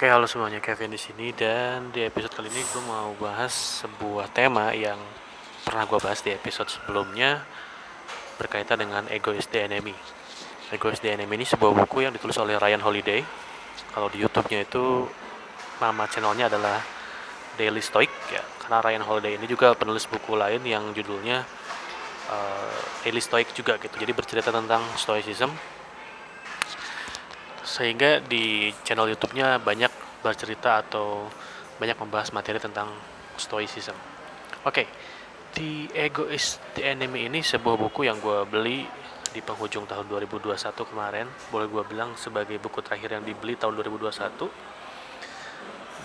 [0.00, 4.32] Oke, halo semuanya, Kevin di sini dan di episode kali ini gue mau bahas sebuah
[4.32, 4.96] tema yang
[5.60, 7.44] pernah gue bahas di episode sebelumnya
[8.40, 9.92] berkaitan dengan Ego is the Enemy.
[10.72, 13.20] Ego is the Enemy ini sebuah buku yang ditulis oleh Ryan Holiday.
[13.92, 15.04] Kalau di YouTube-nya itu
[15.84, 16.80] nama channelnya adalah
[17.60, 21.44] Daily Stoic ya, karena Ryan Holiday ini juga penulis buku lain yang judulnya
[22.32, 24.00] uh, Daily Stoic juga gitu.
[24.00, 25.52] Jadi bercerita tentang Stoicism
[27.64, 29.92] sehingga di channel YouTube-nya banyak
[30.24, 31.28] bercerita atau
[31.80, 32.92] banyak membahas materi tentang
[33.40, 33.96] stoicism.
[34.60, 34.86] Oke, okay.
[35.56, 38.84] di Ego is the Enemy ini sebuah buku yang gue beli
[39.32, 40.60] di penghujung tahun 2021
[40.90, 41.26] kemarin.
[41.48, 44.50] Boleh gue bilang sebagai buku terakhir yang dibeli tahun 2021.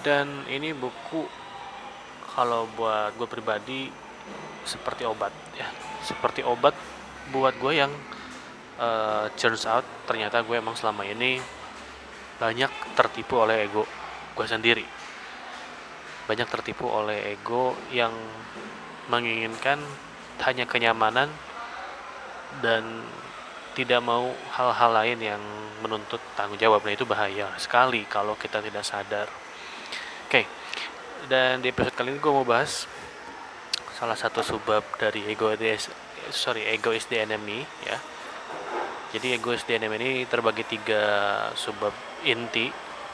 [0.06, 1.26] Dan ini buku
[2.38, 3.90] kalau buat gue pribadi
[4.64, 5.68] seperti obat ya,
[6.06, 6.74] seperti obat
[7.34, 7.90] buat gue yang
[8.80, 9.86] uh, turns out.
[10.08, 11.40] Ternyata gue emang selama ini
[12.36, 13.84] banyak tertipu oleh ego
[14.36, 14.86] gue sendiri.
[16.26, 18.12] Banyak tertipu oleh ego yang
[19.08, 19.78] menginginkan
[20.42, 21.30] hanya kenyamanan
[22.60, 22.84] dan
[23.76, 25.42] tidak mau hal-hal lain yang
[25.84, 26.82] menuntut tanggung jawab.
[26.84, 29.28] Nah itu bahaya sekali kalau kita tidak sadar.
[30.28, 30.66] Oke
[31.26, 32.86] dan di episode kali ini gue mau bahas
[33.98, 35.50] salah satu subbab dari ego
[36.30, 37.98] sorry ego is the enemy ya
[39.16, 41.04] jadi egois DNM ini terbagi tiga
[41.56, 41.96] subbab
[42.28, 42.68] inti.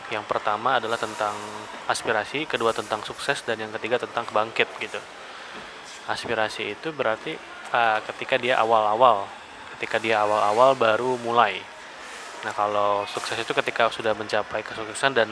[0.10, 1.38] Yang pertama adalah tentang
[1.86, 4.98] aspirasi, kedua tentang sukses, dan yang ketiga tentang kebangkit gitu.
[6.10, 7.38] Aspirasi itu berarti
[7.70, 9.30] uh, ketika dia awal-awal,
[9.78, 11.62] ketika dia awal-awal baru mulai.
[12.42, 15.30] Nah kalau sukses itu ketika sudah mencapai kesuksesan dan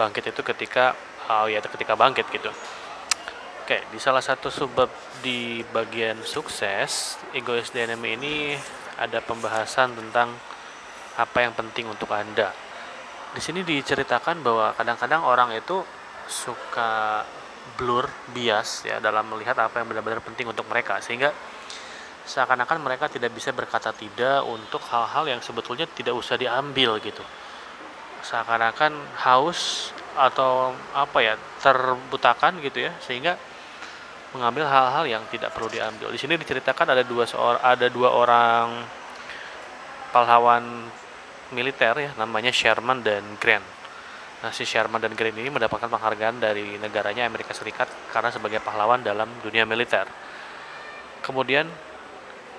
[0.00, 0.96] bangkit itu ketika
[1.28, 2.48] oh ya ketika bangkit gitu.
[3.68, 4.88] Oke, di salah satu subbab
[5.20, 8.56] di bagian sukses, egois DNM ini
[8.98, 10.34] ada pembahasan tentang
[11.18, 12.50] apa yang penting untuk Anda.
[13.34, 15.82] Di sini diceritakan bahwa kadang-kadang orang itu
[16.26, 17.22] suka
[17.78, 21.30] blur, bias ya dalam melihat apa yang benar-benar penting untuk mereka sehingga
[22.28, 27.24] seakan-akan mereka tidak bisa berkata tidak untuk hal-hal yang sebetulnya tidak usah diambil gitu.
[28.20, 28.92] Seakan-akan
[29.24, 33.38] haus atau apa ya terbutakan gitu ya sehingga
[34.36, 36.12] mengambil hal-hal yang tidak perlu diambil.
[36.12, 38.66] Di sini diceritakan ada dua seorang ada dua orang
[40.12, 40.64] pahlawan
[41.52, 43.64] militer ya namanya Sherman dan Grant.
[44.38, 49.00] Nah, si Sherman dan Grant ini mendapatkan penghargaan dari negaranya Amerika Serikat karena sebagai pahlawan
[49.00, 50.04] dalam dunia militer.
[51.24, 51.66] Kemudian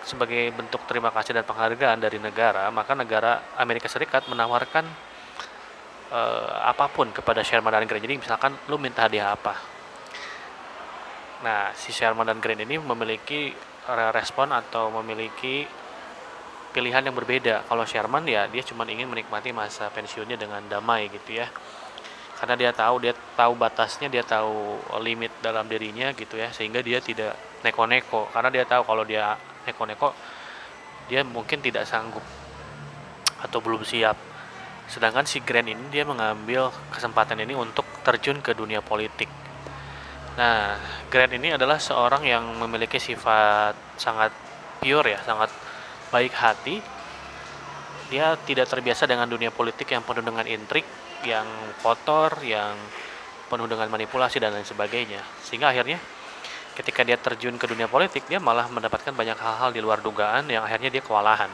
[0.04, 4.84] sebagai bentuk terima kasih dan penghargaan dari negara, maka negara Amerika Serikat menawarkan
[6.12, 8.04] uh, apa pun kepada Sherman dan Grant.
[8.04, 9.79] Jadi misalkan lu minta hadiah apa?
[11.40, 13.56] Nah, si Sherman dan Green ini memiliki
[14.12, 15.64] respon atau memiliki
[16.76, 17.66] pilihan yang berbeda.
[17.66, 21.48] Kalau Sherman ya dia cuma ingin menikmati masa pensiunnya dengan damai gitu ya.
[22.38, 27.00] Karena dia tahu dia tahu batasnya, dia tahu limit dalam dirinya gitu ya, sehingga dia
[27.00, 28.28] tidak neko-neko.
[28.32, 30.12] Karena dia tahu kalau dia neko-neko
[31.10, 32.24] dia mungkin tidak sanggup
[33.42, 34.20] atau belum siap.
[34.92, 39.32] Sedangkan si Grant ini dia mengambil kesempatan ini untuk terjun ke dunia politik
[40.40, 40.80] Nah,
[41.12, 44.32] Grant ini adalah seorang yang memiliki sifat sangat
[44.80, 45.52] pure ya, sangat
[46.16, 46.80] baik hati.
[48.08, 50.88] Dia tidak terbiasa dengan dunia politik yang penuh dengan intrik,
[51.28, 51.44] yang
[51.84, 52.72] kotor, yang
[53.52, 55.20] penuh dengan manipulasi dan lain sebagainya.
[55.44, 56.00] Sehingga akhirnya
[56.80, 60.64] ketika dia terjun ke dunia politik, dia malah mendapatkan banyak hal-hal di luar dugaan yang
[60.64, 61.52] akhirnya dia kewalahan.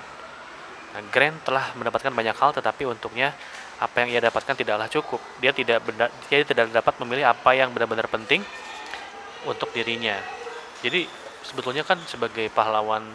[0.94, 3.34] Nah, Grant telah mendapatkan banyak hal tetapi untuknya
[3.82, 5.20] apa yang ia dapatkan tidaklah cukup.
[5.42, 8.46] Dia tidak benda, dia tidak dapat memilih apa yang benar-benar penting
[9.48, 10.18] untuk dirinya.
[10.82, 11.06] Jadi
[11.46, 13.06] sebetulnya kan sebagai pahlawan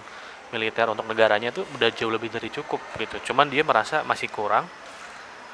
[0.50, 3.30] militer untuk negaranya itu udah jauh lebih dari cukup gitu.
[3.30, 4.66] Cuman dia merasa masih kurang,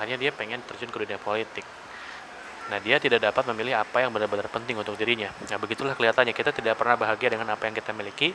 [0.01, 1.65] hanya dia pengen terjun ke dunia politik.
[2.73, 5.31] Nah dia tidak dapat memilih apa yang benar-benar penting untuk dirinya.
[5.49, 8.33] Nah begitulah kelihatannya kita tidak pernah bahagia dengan apa yang kita miliki.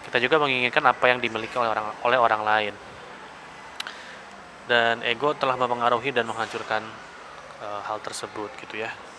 [0.00, 2.74] Kita juga menginginkan apa yang dimiliki oleh orang oleh orang lain.
[4.64, 6.82] Dan ego telah mempengaruhi dan menghancurkan
[7.60, 9.09] uh, hal tersebut gitu ya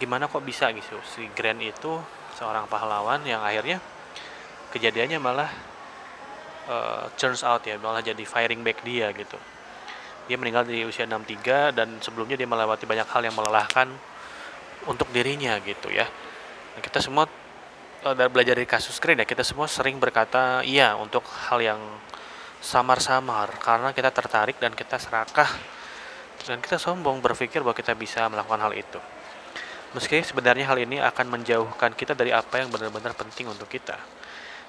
[0.00, 0.96] gimana kok bisa gitu?
[1.04, 2.00] Si Grant itu
[2.40, 3.76] seorang pahlawan yang akhirnya
[4.72, 5.50] kejadiannya malah
[6.72, 9.36] uh, turns out ya malah jadi firing back dia gitu.
[10.24, 13.92] Dia meninggal di usia 63 dan sebelumnya dia melewati banyak hal yang melelahkan
[14.88, 16.08] untuk dirinya gitu ya.
[16.72, 17.28] Nah, kita semua
[18.06, 21.80] uh, belajar dari kasus Grant ya kita semua sering berkata iya untuk hal yang
[22.60, 25.48] samar-samar karena kita tertarik dan kita serakah
[26.44, 29.00] dan kita sombong berpikir bahwa kita bisa melakukan hal itu
[29.90, 33.98] Meski sebenarnya hal ini akan menjauhkan kita dari apa yang benar-benar penting untuk kita.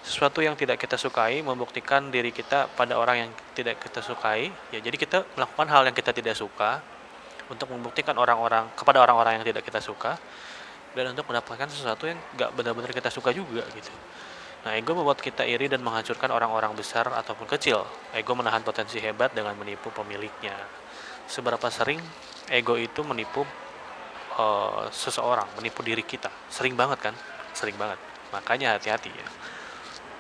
[0.02, 4.50] Sesuatu yang tidak kita sukai membuktikan diri kita pada orang yang tidak kita sukai.
[4.74, 6.82] Ya, jadi kita melakukan hal yang kita tidak suka
[7.54, 10.18] untuk membuktikan orang-orang kepada orang-orang yang tidak kita suka
[10.98, 13.94] dan untuk mendapatkan sesuatu yang gak benar-benar kita suka juga gitu
[14.62, 17.82] Nah, ego membuat kita iri dan menghancurkan orang-orang besar ataupun kecil.
[18.14, 20.54] Ego menahan potensi hebat dengan menipu pemiliknya.
[21.26, 21.98] Seberapa sering
[22.46, 23.42] ego itu menipu
[24.38, 26.30] uh, seseorang, menipu diri kita?
[26.52, 27.16] Sering banget kan?
[27.56, 27.98] Sering banget.
[28.32, 29.28] Makanya hati-hati ya.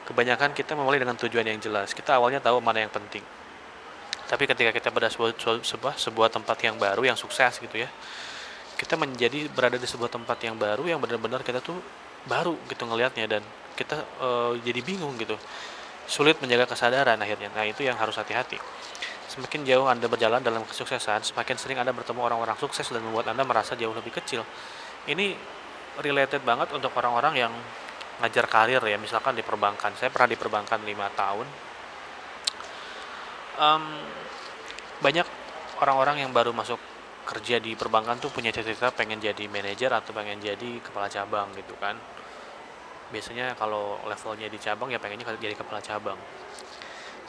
[0.07, 1.95] Kebanyakan kita memulai dengan tujuan yang jelas.
[1.95, 3.23] Kita awalnya tahu mana yang penting.
[4.27, 7.87] Tapi ketika kita pada sebuah, sebuah, sebuah tempat yang baru, yang sukses gitu ya,
[8.81, 11.77] kita menjadi berada di sebuah tempat yang baru yang benar-benar kita tuh
[12.25, 13.45] baru gitu ngelihatnya dan
[13.77, 15.37] kita uh, jadi bingung gitu
[16.09, 18.57] sulit menjaga kesadaran akhirnya nah itu yang harus hati-hati
[19.31, 23.47] semakin jauh anda berjalan dalam kesuksesan semakin sering anda bertemu orang-orang sukses dan membuat anda
[23.47, 24.43] merasa jauh lebih kecil.
[25.07, 25.31] Ini
[26.03, 27.53] related banget untuk orang-orang yang
[28.19, 29.95] ngajar karir ya misalkan di perbankan.
[29.95, 31.47] Saya pernah di perbankan lima tahun.
[33.55, 33.83] Um,
[34.99, 35.27] banyak
[35.79, 36.77] orang-orang yang baru masuk
[37.23, 41.71] kerja di perbankan tuh punya cita-cita pengen jadi manajer atau pengen jadi kepala cabang gitu
[41.79, 41.95] kan.
[43.15, 46.19] Biasanya kalau levelnya di cabang ya pengennya jadi kepala cabang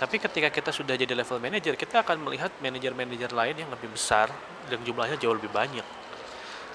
[0.02, 4.26] tapi ketika kita sudah jadi level manager kita akan melihat manajer-manajer lain yang lebih besar
[4.66, 5.86] dan jumlahnya jauh lebih banyak.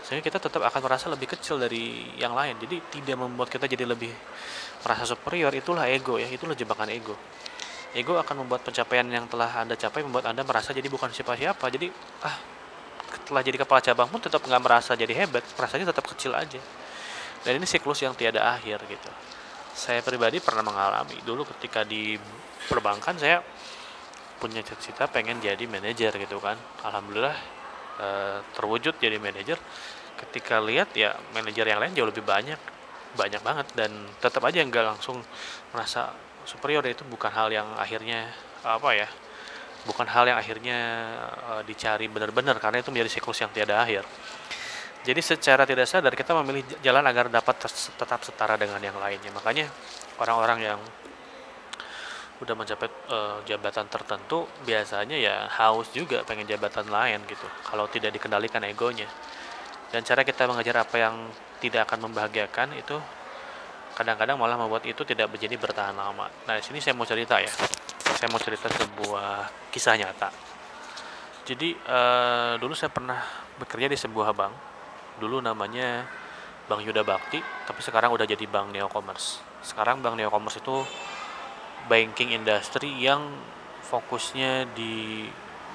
[0.07, 2.55] Sehingga kita tetap akan merasa lebih kecil dari yang lain.
[2.55, 4.15] Jadi tidak membuat kita jadi lebih
[4.79, 7.19] merasa superior itulah ego ya itulah jebakan ego.
[7.91, 11.67] Ego akan membuat pencapaian yang telah anda capai membuat anda merasa jadi bukan siapa-siapa.
[11.67, 11.91] Jadi
[12.23, 12.39] ah
[13.11, 16.63] setelah jadi kepala cabang pun tetap nggak merasa jadi hebat rasanya tetap kecil aja.
[17.43, 19.11] Dan ini siklus yang tiada akhir gitu
[19.77, 21.21] saya pribadi pernah mengalami.
[21.21, 22.17] Dulu ketika di
[22.65, 23.45] perbankan saya
[24.41, 26.57] punya cita-cita pengen jadi manajer gitu kan.
[26.81, 27.37] Alhamdulillah
[28.01, 28.07] e,
[28.57, 29.61] terwujud jadi manajer.
[30.17, 32.57] Ketika lihat ya manajer yang lain jauh lebih banyak
[33.13, 33.69] banyak banget.
[33.77, 35.21] Dan tetap aja nggak langsung
[35.69, 36.09] merasa
[36.49, 36.81] superior.
[36.89, 38.33] Itu bukan hal yang akhirnya
[38.65, 39.07] apa ya
[39.85, 40.79] bukan hal yang akhirnya
[41.29, 42.57] e, dicari benar-benar.
[42.57, 44.09] Karena itu menjadi siklus yang tiada akhir
[45.07, 49.31] jadi secara tidak sadar kita memilih jalan agar dapat tetap setara dengan yang lainnya.
[49.31, 49.71] Makanya
[50.19, 50.79] orang-orang yang
[52.43, 57.47] udah mencapai uh, jabatan tertentu biasanya ya haus juga pengen jabatan lain gitu.
[57.63, 59.07] Kalau tidak dikendalikan egonya.
[59.95, 61.31] Dan cara kita mengajar apa yang
[61.63, 62.99] tidak akan membahagiakan itu
[63.95, 66.27] kadang-kadang malah membuat itu tidak menjadi bertahan lama.
[66.43, 67.49] Nah, di sini saya mau cerita ya.
[68.11, 70.35] Saya mau cerita sebuah kisah nyata.
[71.47, 73.23] Jadi uh, dulu saya pernah
[73.55, 74.76] bekerja di sebuah bank
[75.17, 76.05] dulu namanya
[76.67, 79.41] Bank Yuda Bakti tapi sekarang udah jadi Bank Neocommerce.
[79.65, 80.83] Sekarang Bank Neocommerce itu
[81.87, 83.23] banking industry yang
[83.87, 85.27] fokusnya di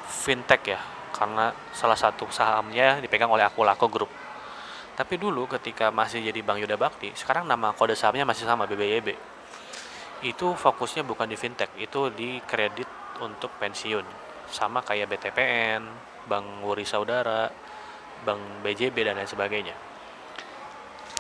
[0.07, 0.81] fintech ya
[1.13, 4.13] karena salah satu sahamnya dipegang oleh Akulaku Group.
[4.93, 9.33] Tapi dulu ketika masih jadi Bank Yuda Bakti sekarang nama kode sahamnya masih sama BBYB
[10.23, 12.87] itu fokusnya bukan di fintech itu di kredit
[13.19, 14.07] untuk pensiun.
[14.47, 15.83] Sama kayak BTPN
[16.31, 17.51] Bank Wuri Saudara
[18.23, 19.75] Bank BJB dan lain sebagainya.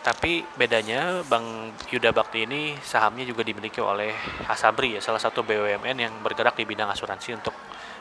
[0.02, 4.10] Tapi bedanya Bank Yuda Bakti ini sahamnya juga dimiliki oleh
[4.50, 7.54] Asabri ya, salah satu BUMN yang bergerak di bidang asuransi untuk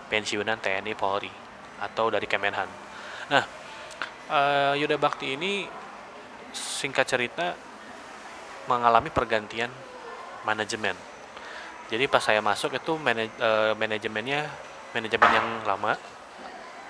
[0.09, 1.29] pensiunan TNI Polri
[1.77, 2.65] atau dari Kemenhan.
[3.29, 3.45] Nah,
[4.33, 5.69] uh, Yuda Bakti ini
[6.51, 7.53] singkat cerita
[8.65, 9.69] mengalami pergantian
[10.41, 10.97] manajemen.
[11.93, 14.47] Jadi pas saya masuk itu manaj uh, manajemennya
[14.95, 15.93] manajemen yang lama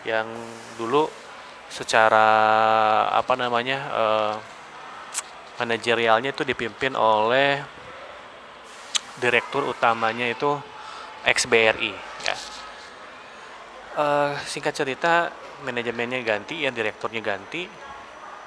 [0.06, 0.27] yang
[0.77, 1.10] dulu
[1.72, 2.28] secara
[3.16, 4.36] apa namanya uh,
[5.63, 7.63] manajerialnya itu dipimpin oleh
[9.24, 10.60] direktur utamanya itu
[11.24, 11.94] XBRI
[12.28, 12.36] ya.
[13.92, 15.32] Uh, singkat cerita
[15.63, 17.63] manajemennya ganti ya direkturnya ganti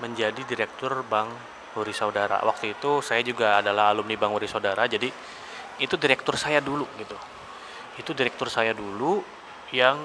[0.04, 1.32] menjadi direktur Bank
[1.72, 2.44] Wuri Saudara.
[2.44, 5.08] Waktu itu saya juga adalah alumni Bank Wuri Saudara jadi
[5.80, 7.16] itu direktur saya dulu gitu.
[7.96, 9.24] Itu direktur saya dulu
[9.72, 9.96] yang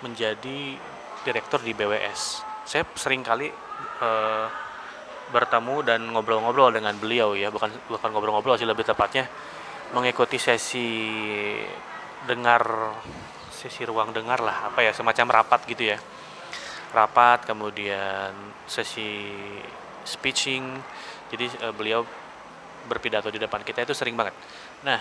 [0.00, 0.80] menjadi
[1.28, 3.52] direktur di BWS saya sering kali
[4.00, 4.46] uh,
[5.30, 7.52] bertemu dan ngobrol-ngobrol dengan beliau ya.
[7.52, 9.28] Bukan bukan ngobrol-ngobrol sih lebih tepatnya
[9.92, 10.88] mengikuti sesi
[12.24, 12.92] dengar
[13.52, 15.98] sesi ruang dengar lah apa ya semacam rapat gitu ya.
[16.96, 18.32] Rapat kemudian
[18.64, 19.28] sesi
[20.04, 20.64] speeching.
[21.28, 22.04] Jadi uh, beliau
[22.84, 24.36] berpidato di depan kita itu sering banget.
[24.84, 25.00] Nah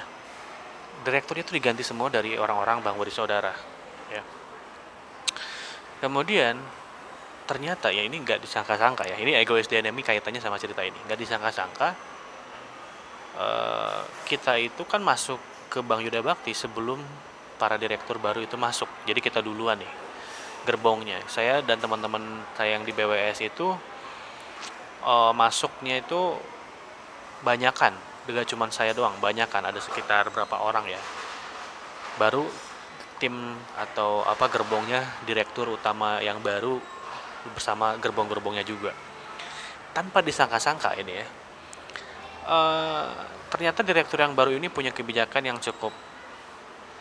[1.03, 3.51] direkturnya itu diganti semua dari orang-orang bang Wadi Saudara
[4.12, 4.24] ya.
[6.00, 6.83] Kemudian
[7.53, 10.98] ternyata ya ini nggak disangka-sangka ya ini egois dynamic kaitannya sama cerita ini.
[11.05, 11.93] Nggak disangka-sangka
[13.38, 15.38] uh, kita itu kan masuk
[15.69, 16.98] ke Bank Yuda Bakti sebelum
[17.62, 18.89] para direktur baru itu masuk.
[19.05, 19.93] Jadi kita duluan nih
[20.65, 21.22] gerbongnya.
[21.29, 23.69] Saya dan teman-teman saya yang di BWS itu
[25.05, 26.33] uh, masuknya itu
[27.45, 27.93] banyakan.
[28.25, 29.69] Tidak cuma saya doang banyakan.
[29.69, 31.01] Ada sekitar berapa orang ya.
[32.17, 32.50] Baru
[33.22, 36.81] tim atau apa gerbongnya direktur utama yang baru
[37.51, 38.95] bersama gerbong-gerbongnya juga.
[39.91, 41.27] Tanpa disangka-sangka ini ya
[42.47, 43.07] uh,
[43.51, 45.93] ternyata direktur yang baru ini punya kebijakan yang cukup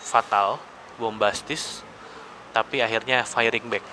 [0.02, 0.58] fatal
[0.98, 1.86] bombastis
[2.52, 3.84] tapi akhirnya firing back.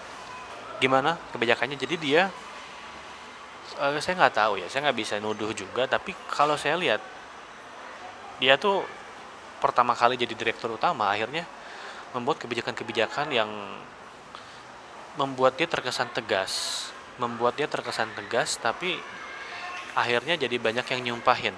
[0.83, 1.79] Gimana kebijakannya?
[1.79, 2.27] Jadi dia
[3.79, 7.01] uh, saya nggak tahu ya saya nggak bisa nuduh juga tapi kalau saya lihat
[8.39, 8.83] dia tuh
[9.59, 11.43] pertama kali jadi direktur utama akhirnya
[12.15, 13.49] membuat kebijakan-kebijakan yang
[15.17, 16.85] membuat dia terkesan tegas.
[17.17, 18.99] Membuat dia terkesan tegas tapi
[19.97, 21.55] akhirnya jadi banyak yang nyumpahin.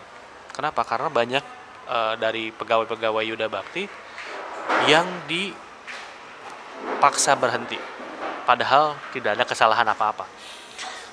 [0.56, 0.84] Kenapa?
[0.88, 1.44] Karena banyak
[1.88, 3.88] e, dari pegawai-pegawai Yuda Bakti
[4.88, 7.78] yang dipaksa berhenti.
[8.48, 10.26] Padahal tidak ada kesalahan apa-apa.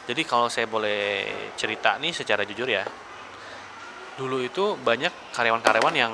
[0.08, 1.28] Jadi kalau saya boleh
[1.60, 2.88] cerita nih secara jujur ya
[4.18, 6.10] dulu itu banyak karyawan-karyawan yang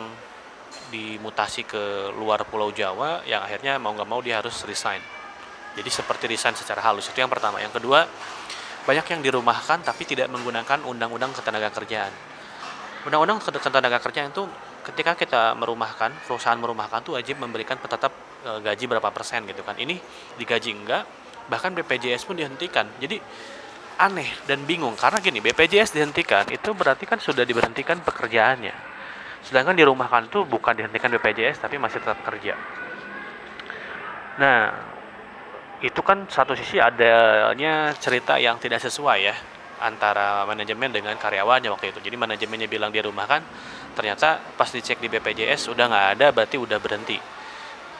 [0.93, 5.01] dimutasi ke luar Pulau Jawa yang akhirnya mau nggak mau dia harus resign.
[5.75, 7.59] Jadi seperti resign secara halus itu yang pertama.
[7.59, 8.07] Yang kedua
[8.85, 12.13] banyak yang dirumahkan tapi tidak menggunakan undang-undang ketenaga kerjaan.
[13.05, 14.45] Undang-undang ketenaga kerjaan itu
[14.87, 18.13] ketika kita merumahkan perusahaan merumahkan tuh wajib memberikan tetap
[18.45, 19.77] e, gaji berapa persen gitu kan.
[19.77, 19.97] Ini
[20.37, 21.05] digaji enggak
[21.49, 22.89] bahkan BPJS pun dihentikan.
[23.01, 23.21] Jadi
[23.99, 28.75] aneh dan bingung karena gini BPJS dihentikan itu berarti kan sudah diberhentikan pekerjaannya
[29.45, 32.59] sedangkan dirumahkan itu bukan dihentikan BPJS tapi masih tetap kerja
[34.41, 34.75] nah
[35.85, 39.37] itu kan satu sisi adanya cerita yang tidak sesuai ya
[39.85, 42.01] antara manajemen dengan karyawannya waktu itu.
[42.01, 43.45] Jadi manajemennya bilang dia rumahkan
[43.93, 47.21] ternyata pas dicek di BPJS udah nggak ada berarti udah berhenti.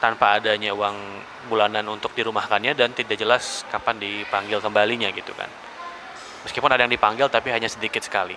[0.01, 0.97] Tanpa adanya uang
[1.45, 5.47] bulanan untuk dirumahkannya dan tidak jelas kapan dipanggil kembalinya gitu kan.
[6.41, 8.35] Meskipun ada yang dipanggil tapi hanya sedikit sekali.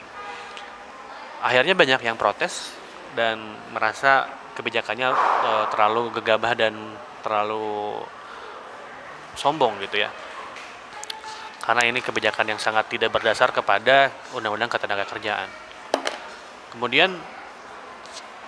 [1.40, 2.76] Akhirnya banyak yang protes
[3.16, 3.40] dan
[3.72, 4.28] merasa
[4.58, 6.74] kebijakannya e, terlalu gegabah dan
[7.22, 8.02] terlalu
[9.38, 10.10] sombong gitu ya.
[11.62, 15.46] Karena ini kebijakan yang sangat tidak berdasar kepada undang-undang ketenaga kerjaan.
[16.74, 17.14] Kemudian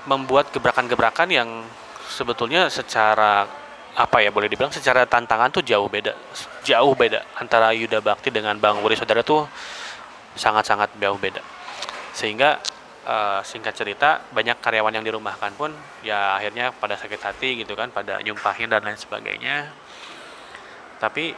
[0.08, 1.48] membuat gebrakan-gebrakan yang
[2.10, 3.46] sebetulnya secara
[3.90, 6.14] apa ya boleh dibilang secara tantangan tuh jauh beda
[6.62, 9.44] jauh beda antara Yuda Bakti dengan Bang Wuri Saudara tuh
[10.38, 11.42] sangat-sangat jauh beda.
[12.14, 12.58] Sehingga
[13.04, 15.74] uh, singkat cerita banyak karyawan yang dirumahkan pun
[16.06, 19.68] ya akhirnya pada sakit hati gitu kan pada nyumpahin dan lain sebagainya
[21.00, 21.32] tapi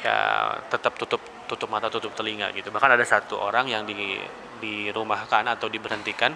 [0.00, 0.16] ya
[0.72, 4.16] tetap tutup tutup mata tutup telinga gitu bahkan ada satu orang yang di
[4.60, 6.32] dirumahkan atau diberhentikan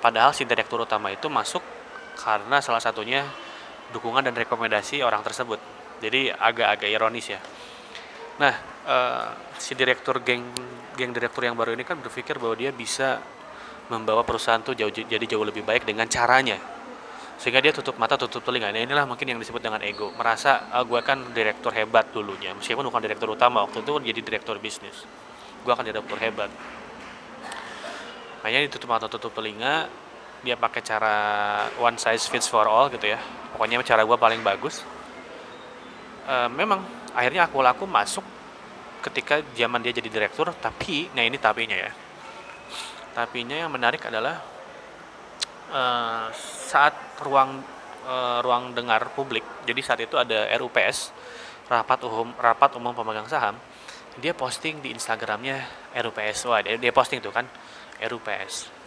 [0.00, 1.60] padahal si direktur utama itu masuk
[2.18, 3.22] karena salah satunya
[3.94, 5.60] dukungan dan rekomendasi orang tersebut.
[5.98, 7.40] Jadi agak-agak ironis ya.
[8.38, 8.54] Nah,
[8.86, 9.26] uh,
[9.58, 10.44] si direktur geng
[10.94, 13.18] geng direktur yang baru ini kan berpikir bahwa dia bisa
[13.88, 16.58] membawa perusahaan tuh jauh jadi jauh lebih baik dengan caranya.
[17.38, 18.74] Sehingga dia tutup mata, tutup telinga.
[18.74, 20.10] Nah, inilah mungkin yang disebut dengan ego.
[20.18, 22.50] Merasa ah, gue kan direktur hebat dulunya.
[22.58, 25.06] Meskipun bukan direktur utama, waktu itu jadi direktur bisnis.
[25.62, 26.50] Gue akan direktur hebat.
[28.42, 29.86] Makanya ditutup mata, tutup telinga,
[30.42, 31.14] dia pakai cara
[31.82, 33.18] one size fits for all gitu ya
[33.54, 34.86] pokoknya cara gue paling bagus
[36.26, 36.78] e, memang
[37.10, 38.22] akhirnya aku laku masuk
[39.02, 41.90] ketika zaman dia jadi direktur tapi nah ini tapinya ya
[43.18, 44.38] tapinya yang menarik adalah
[45.68, 45.82] e,
[46.68, 47.62] saat ruang
[48.04, 51.12] e, ruang dengar publik jadi saat itu ada RUPS
[51.68, 53.56] rapat umum rapat umum pemegang saham
[54.18, 55.62] dia posting di Instagramnya
[55.94, 57.44] RUPS wah dia, dia posting tuh kan
[58.02, 58.78] RUPS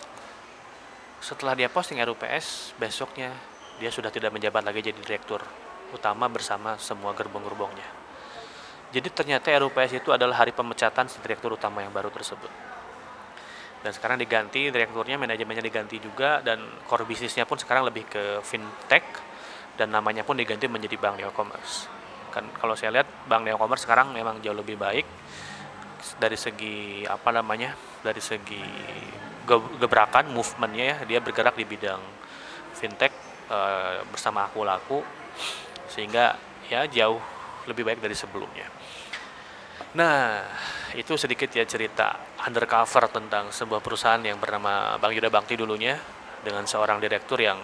[1.22, 3.30] setelah dia posting RUPS, besoknya
[3.78, 5.46] dia sudah tidak menjabat lagi jadi direktur
[5.94, 7.86] utama bersama semua gerbong-gerbongnya.
[8.90, 12.50] Jadi ternyata RUPS itu adalah hari pemecatan si direktur utama yang baru tersebut.
[13.82, 19.04] Dan sekarang diganti direkturnya, manajemennya diganti juga dan core bisnisnya pun sekarang lebih ke fintech
[19.74, 21.90] dan namanya pun diganti menjadi Bank Neo Commerce.
[22.30, 25.06] Kan kalau saya lihat Bank Neo Commerce sekarang memang jauh lebih baik
[26.22, 27.74] dari segi apa namanya?
[28.02, 28.62] dari segi
[29.78, 32.02] gebrakan movementnya ya dia bergerak di bidang
[32.74, 33.14] fintech
[33.46, 33.60] e,
[34.10, 35.00] bersama aku laku
[35.86, 36.34] sehingga
[36.66, 37.22] ya jauh
[37.70, 38.66] lebih baik dari sebelumnya.
[39.94, 40.42] Nah,
[40.96, 45.96] itu sedikit ya cerita undercover tentang sebuah perusahaan yang bernama Bang Yuda Bakti dulunya
[46.42, 47.60] dengan seorang direktur yang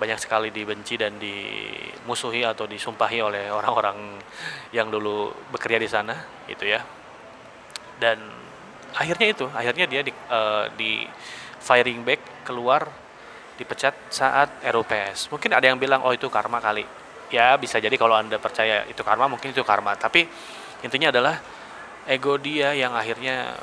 [0.00, 4.16] banyak sekali dibenci dan dimusuhi atau disumpahi oleh orang-orang
[4.72, 6.16] yang dulu bekerja di sana,
[6.48, 6.80] itu ya.
[8.00, 8.16] Dan
[8.96, 11.04] akhirnya itu akhirnya dia di, uh, di
[11.60, 12.88] firing back keluar
[13.60, 16.88] dipecat saat RUPS mungkin ada yang bilang oh itu karma kali.
[17.28, 19.94] Ya bisa jadi kalau anda percaya itu karma mungkin itu karma.
[20.00, 20.24] Tapi
[20.80, 21.36] intinya adalah
[22.10, 23.54] ego dia yang akhirnya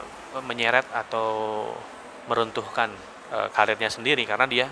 [0.47, 1.67] menyeret atau
[2.31, 2.87] meruntuhkan
[3.35, 4.23] uh, karirnya sendiri.
[4.23, 4.71] Karena dia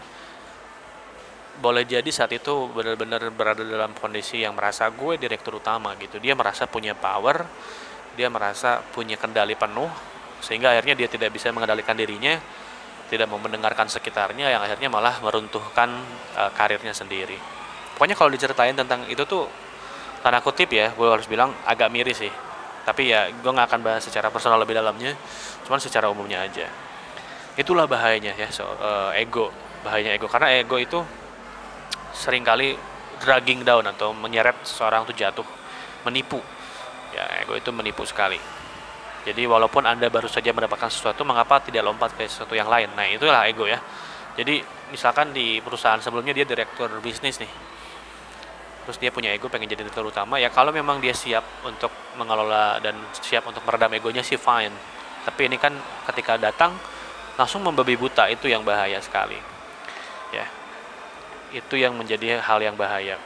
[1.60, 6.20] boleh jadi saat itu benar-benar berada dalam kondisi yang merasa gue direktur utama gitu.
[6.24, 7.44] Dia merasa punya power
[8.16, 9.92] dia merasa punya kendali penuh
[10.40, 12.40] sehingga akhirnya dia tidak bisa mengendalikan dirinya
[13.12, 15.94] tidak mau mendengarkan sekitarnya yang akhirnya malah meruntuhkan
[16.34, 17.38] uh, karirnya sendiri.
[17.94, 19.46] Pokoknya kalau diceritain tentang itu tuh
[20.26, 22.34] tanda kutip ya gue harus bilang agak miris sih
[22.86, 25.18] tapi ya gue nggak akan bahas secara personal lebih dalamnya.
[25.66, 26.70] Cuman secara umumnya aja.
[27.58, 29.50] Itulah bahayanya ya so, uh, ego.
[29.82, 30.30] Bahayanya ego.
[30.30, 31.02] Karena ego itu
[32.14, 32.78] sering kali
[33.18, 35.48] dragging down atau menyeret seseorang itu jatuh
[36.06, 36.38] menipu.
[37.18, 38.38] Ya ego itu menipu sekali.
[39.26, 42.94] Jadi walaupun anda baru saja mendapatkan sesuatu mengapa tidak lompat ke sesuatu yang lain?
[42.94, 43.82] Nah itulah ego ya.
[44.38, 44.62] Jadi
[44.94, 47.75] misalkan di perusahaan sebelumnya dia direktur bisnis nih
[48.86, 52.78] terus dia punya ego pengen jadi direktur utama ya kalau memang dia siap untuk mengelola
[52.80, 54.74] dan siap untuk meredam egonya sih fine.
[55.26, 55.74] Tapi ini kan
[56.14, 56.78] ketika datang
[57.36, 59.38] langsung membabi buta itu yang bahaya sekali.
[60.30, 60.46] Ya
[61.52, 63.18] itu yang menjadi hal yang bahaya.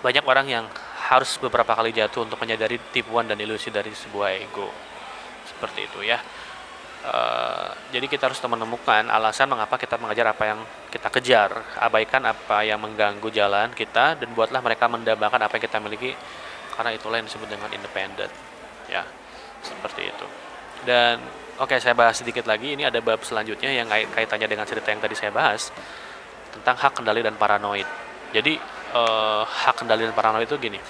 [0.00, 0.64] Banyak orang yang
[1.12, 4.72] harus beberapa kali jatuh untuk menyadari tipuan dan ilusi dari sebuah ego.
[5.44, 6.16] Seperti itu ya
[7.04, 12.64] Uh, jadi kita harus menemukan alasan mengapa kita mengajar apa yang kita kejar, abaikan apa
[12.64, 16.16] yang mengganggu jalan kita dan buatlah mereka mendambakan apa yang kita miliki
[16.72, 18.32] karena itulah yang disebut dengan independen.
[18.88, 19.04] Ya,
[19.60, 20.26] seperti itu.
[20.88, 21.20] Dan
[21.60, 24.88] oke okay, saya bahas sedikit lagi ini ada bab selanjutnya yang kait kaitannya dengan cerita
[24.88, 25.68] yang tadi saya bahas
[26.56, 27.86] tentang hak kendali dan paranoid.
[28.32, 28.56] Jadi
[28.96, 30.80] uh, hak kendali dan paranoid itu gini.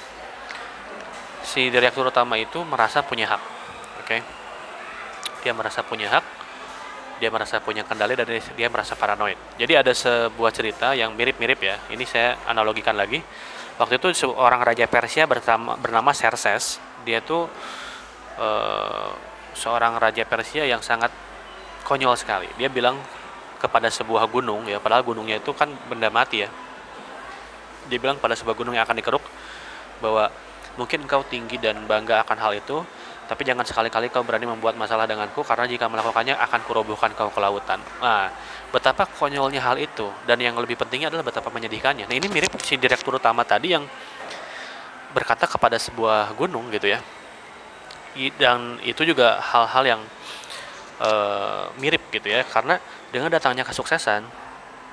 [1.42, 3.42] Si direktur utama itu merasa punya hak.
[3.98, 4.06] Oke.
[4.06, 4.43] Okay?
[5.44, 6.24] Dia merasa punya hak
[7.22, 9.38] dia merasa punya kendali dan dia merasa paranoid.
[9.54, 11.78] Jadi ada sebuah cerita yang mirip-mirip ya.
[11.88, 13.22] Ini saya analogikan lagi.
[13.78, 16.82] Waktu itu seorang raja Persia bernama, bernama Xerxes.
[17.06, 17.46] Dia tuh
[18.38, 19.10] uh,
[19.54, 21.10] seorang raja Persia yang sangat
[21.86, 22.50] konyol sekali.
[22.58, 22.98] Dia bilang
[23.62, 26.50] kepada sebuah gunung ya padahal gunungnya itu kan benda mati ya.
[27.88, 29.24] Dia bilang pada sebuah gunung yang akan dikeruk
[30.02, 30.28] bahwa
[30.74, 32.82] mungkin engkau tinggi dan bangga akan hal itu
[33.24, 37.40] tapi jangan sekali-kali kau berani membuat masalah denganku karena jika melakukannya akan kurobohkan kau ke
[37.40, 37.80] lautan.
[38.04, 38.28] Nah,
[38.68, 42.04] betapa konyolnya hal itu dan yang lebih pentingnya adalah betapa menyedihkannya.
[42.04, 43.84] Nah, ini mirip si direktur utama tadi yang
[45.16, 47.00] berkata kepada sebuah gunung gitu ya.
[48.38, 50.02] Dan itu juga hal-hal yang
[51.02, 52.78] uh, mirip gitu ya karena
[53.10, 54.22] dengan datangnya kesuksesan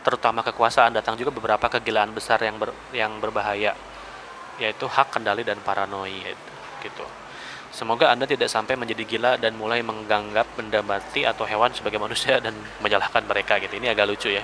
[0.02, 3.78] terutama kekuasaan datang juga beberapa kegilaan besar yang ber, yang berbahaya
[4.58, 6.38] yaitu hak kendali dan paranoid
[6.82, 7.06] gitu.
[7.72, 12.44] Semoga Anda tidak sampai menjadi gila dan mulai menganggap benda mati atau hewan sebagai manusia
[12.44, 12.52] dan
[12.84, 13.80] menyalahkan mereka gitu.
[13.80, 14.44] Ini agak lucu ya.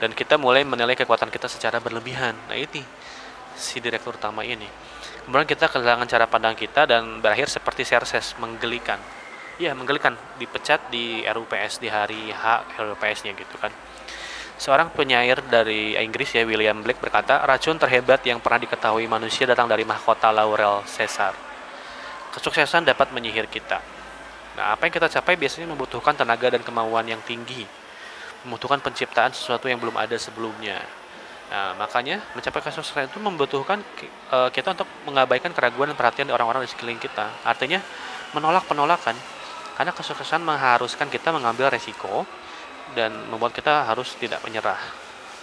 [0.00, 2.32] Dan kita mulai menilai kekuatan kita secara berlebihan.
[2.48, 2.80] Nah ini
[3.56, 4.68] si direktur utama ini.
[5.24, 9.00] Kemudian kita kehilangan cara pandang kita dan berakhir seperti Serses menggelikan.
[9.56, 13.72] Ya menggelikan, dipecat di RUPS di hari H RUPS-nya gitu kan.
[14.60, 19.68] Seorang penyair dari Inggris ya William Blake berkata, racun terhebat yang pernah diketahui manusia datang
[19.68, 21.45] dari mahkota Laurel Caesar
[22.36, 23.80] kesuksesan dapat menyihir kita.
[24.60, 27.64] Nah, apa yang kita capai biasanya membutuhkan tenaga dan kemauan yang tinggi,
[28.44, 30.80] membutuhkan penciptaan sesuatu yang belum ada sebelumnya.
[31.48, 33.80] Nah, makanya mencapai kesuksesan itu membutuhkan
[34.32, 37.28] uh, kita untuk mengabaikan keraguan dan perhatian orang-orang di sekeliling kita.
[37.44, 37.80] Artinya
[38.36, 39.16] menolak penolakan,
[39.76, 42.28] karena kesuksesan mengharuskan kita mengambil resiko
[42.92, 44.80] dan membuat kita harus tidak menyerah.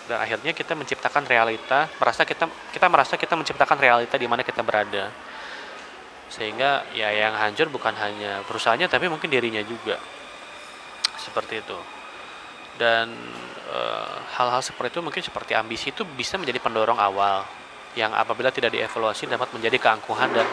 [0.04, 4.60] Dan akhirnya kita menciptakan realita, merasa kita kita merasa kita menciptakan realita di mana kita
[4.60, 5.33] berada
[6.34, 10.02] sehingga ya yang hancur bukan hanya perusahaannya tapi mungkin dirinya juga.
[11.22, 11.78] Seperti itu.
[12.74, 13.14] Dan
[13.70, 17.46] eh, hal-hal e, seperti itu mungkin seperti ambisi itu bisa menjadi pendorong awal.
[17.94, 20.50] Yang apabila tidak dievaluasi dapat menjadi keangkuhan dan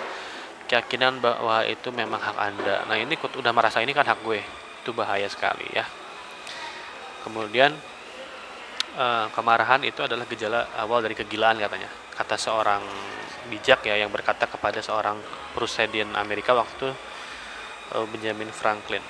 [0.68, 2.84] keyakinan bahwa itu memang hak anda.
[2.84, 4.44] Nah ini udah merasa ini kan hak gue.
[4.84, 5.88] Itu bahaya sekali ya.
[7.24, 7.72] Kemudian
[9.00, 11.88] e, kemarahan itu adalah gejala awal dari kegilaan katanya.
[12.12, 12.84] Kata seorang
[13.48, 15.16] bijak ya yang berkata kepada seorang
[15.56, 16.92] presiden Amerika waktu
[17.96, 19.00] uh, Benjamin Franklin.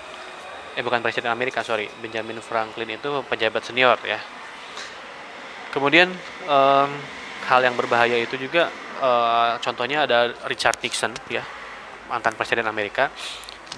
[0.78, 1.90] Eh bukan presiden Amerika, sorry.
[1.98, 4.20] Benjamin Franklin itu pejabat senior ya.
[5.74, 6.10] Kemudian
[6.46, 6.90] um,
[7.46, 8.70] hal yang berbahaya itu juga
[9.02, 11.42] uh, contohnya ada Richard Nixon ya,
[12.06, 13.10] mantan presiden Amerika.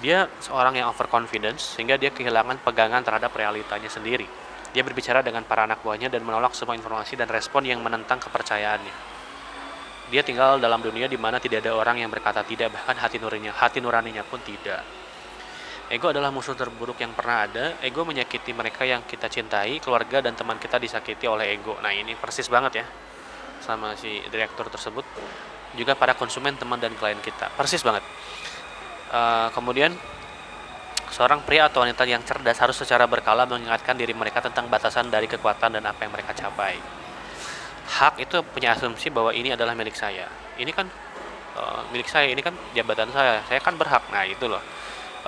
[0.01, 4.25] Dia seorang yang overconfidence sehingga dia kehilangan pegangan terhadap realitanya sendiri.
[4.73, 9.12] Dia berbicara dengan para anak buahnya dan menolak semua informasi dan respon yang menentang kepercayaannya
[10.11, 13.53] dia tinggal dalam dunia di mana tidak ada orang yang berkata tidak bahkan hati nuraninya
[13.55, 14.83] hati nuraninya pun tidak.
[15.91, 17.65] Ego adalah musuh terburuk yang pernah ada.
[17.83, 21.77] Ego menyakiti mereka yang kita cintai keluarga dan teman kita disakiti oleh ego.
[21.83, 22.85] Nah ini persis banget ya
[23.61, 25.05] sama si direktur tersebut.
[25.77, 27.51] Juga para konsumen teman dan klien kita.
[27.53, 28.01] Persis banget.
[29.13, 29.93] Uh, kemudian
[31.13, 35.29] seorang pria atau wanita yang cerdas harus secara berkala mengingatkan diri mereka tentang batasan dari
[35.29, 37.02] kekuatan dan apa yang mereka capai
[37.93, 40.25] hak itu punya asumsi bahwa ini adalah milik saya.
[40.57, 40.89] Ini kan
[41.53, 43.45] uh, milik saya ini kan jabatan saya.
[43.45, 44.01] Saya kan berhak.
[44.09, 44.61] Nah itu loh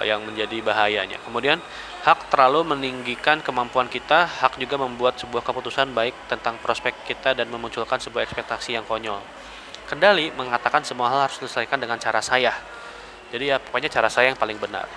[0.01, 1.21] uh, yang menjadi bahayanya.
[1.21, 1.61] Kemudian
[2.01, 4.25] hak terlalu meninggikan kemampuan kita.
[4.25, 9.21] Hak juga membuat sebuah keputusan baik tentang prospek kita dan memunculkan sebuah ekspektasi yang konyol.
[9.85, 12.57] Kendali mengatakan semua hal harus diselesaikan dengan cara saya.
[13.29, 14.89] Jadi ya pokoknya cara saya yang paling benar.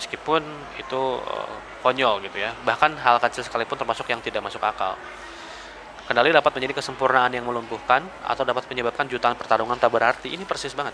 [0.00, 0.40] Meskipun
[0.80, 1.52] itu uh,
[1.84, 2.56] konyol gitu ya.
[2.64, 4.96] Bahkan hal kecil sekalipun termasuk yang tidak masuk akal
[6.10, 10.34] Kendali dapat menjadi kesempurnaan yang melumpuhkan atau dapat menyebabkan jutaan pertarungan tak berarti.
[10.34, 10.90] Ini persis banget.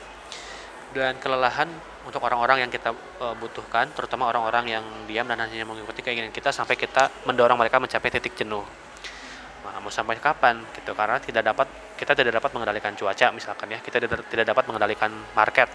[0.92, 1.72] Dan kelelahan
[2.04, 2.92] untuk orang-orang yang kita
[3.24, 7.80] uh, butuhkan, terutama orang-orang yang diam dan hanya mengikuti keinginan kita sampai kita mendorong mereka
[7.80, 8.60] mencapai titik jenuh.
[9.64, 10.92] Nah, mau sampai kapan gitu?
[10.92, 15.16] Karena tidak dapat kita tidak dapat mengendalikan cuaca misalkan ya, kita tidak, tidak dapat mengendalikan
[15.32, 15.72] market,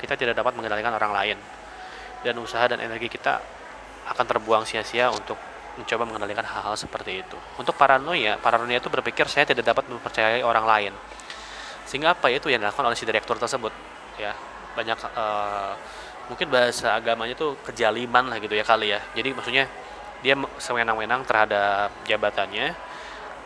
[0.00, 1.36] kita tidak dapat mengendalikan orang lain,
[2.24, 3.44] dan usaha dan energi kita
[4.08, 5.36] akan terbuang sia-sia untuk
[5.80, 7.36] mencoba mengendalikan hal-hal seperti itu.
[7.56, 10.92] Untuk paranoia, paranoia itu berpikir saya tidak dapat mempercayai orang lain.
[11.88, 13.72] Sehingga apa itu yang dilakukan oleh si direktur tersebut,
[14.20, 14.36] ya
[14.76, 15.74] banyak uh,
[16.30, 19.02] mungkin bahasa agamanya itu kejaliman lah gitu ya kali ya.
[19.18, 19.66] Jadi maksudnya
[20.22, 22.76] dia sewenang-wenang terhadap jabatannya.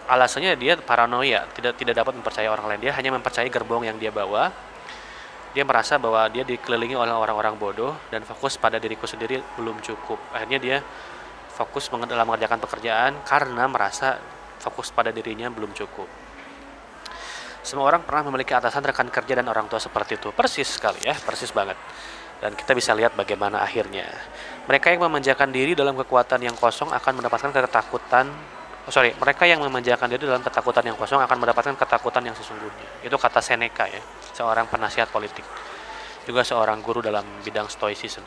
[0.04, 2.80] Alasannya dia paranoia, tidak tidak dapat mempercayai orang lain.
[2.84, 4.52] Dia hanya mempercayai gerbong yang dia bawa.
[5.56, 10.18] Dia merasa bahwa dia dikelilingi oleh orang-orang bodoh dan fokus pada diriku sendiri belum cukup.
[10.34, 10.76] Akhirnya dia
[11.54, 14.18] fokus dalam mengerjakan pekerjaan karena merasa
[14.58, 16.10] fokus pada dirinya belum cukup.
[17.64, 20.28] Semua orang pernah memiliki atasan, rekan kerja, dan orang tua seperti itu.
[20.36, 21.78] Persis sekali ya, persis banget.
[22.36, 24.04] Dan kita bisa lihat bagaimana akhirnya.
[24.68, 28.28] Mereka yang memanjakan diri dalam kekuatan yang kosong akan mendapatkan ketakutan
[28.84, 33.00] oh sorry, mereka yang memanjakan diri dalam ketakutan yang kosong akan mendapatkan ketakutan yang sesungguhnya.
[33.00, 34.02] Itu kata Seneca ya,
[34.36, 35.44] seorang penasihat politik.
[36.28, 38.24] Juga seorang guru dalam bidang stoicism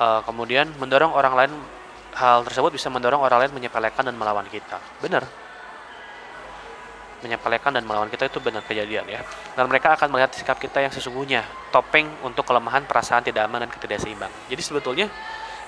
[0.00, 1.52] uh, kemudian mendorong orang lain
[2.16, 4.80] hal tersebut bisa mendorong orang lain menyepelekan dan melawan kita.
[4.98, 5.22] Benar.
[7.20, 9.20] Menyepelekan dan melawan kita itu benar kejadian ya.
[9.52, 13.70] Dan mereka akan melihat sikap kita yang sesungguhnya topeng untuk kelemahan perasaan tidak aman dan
[13.70, 15.06] ketidakseimbang jadi sebetulnya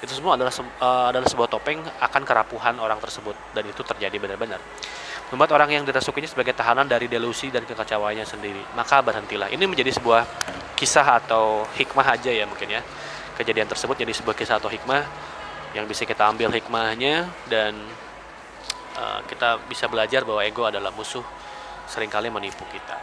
[0.03, 0.51] itu semua adalah
[0.83, 4.59] uh, adalah sebuah topeng akan kerapuhan orang tersebut dan itu terjadi benar-benar.
[5.31, 8.59] Membuat orang yang dirasukinya sebagai tahanan dari delusi dan kekacauannya sendiri.
[8.75, 9.47] Maka berhentilah.
[9.55, 10.27] Ini menjadi sebuah
[10.75, 12.83] kisah atau hikmah aja ya mungkin ya
[13.39, 15.05] kejadian tersebut jadi sebuah kisah atau hikmah
[15.73, 17.73] yang bisa kita ambil hikmahnya dan
[18.97, 21.25] uh, kita bisa belajar bahwa ego adalah musuh
[21.89, 22.97] sering kali menipu kita.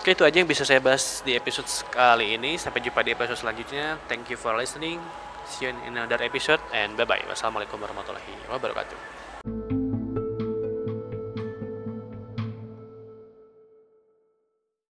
[0.00, 2.54] Oke itu aja yang bisa saya bahas di episode kali ini.
[2.54, 3.98] Sampai jumpa di episode selanjutnya.
[4.06, 5.02] Thank you for listening.
[5.50, 7.22] See you in another episode and bye bye.
[7.26, 9.75] Wassalamualaikum warahmatullahi wabarakatuh.